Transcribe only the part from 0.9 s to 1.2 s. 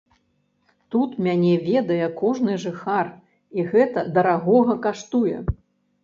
Тут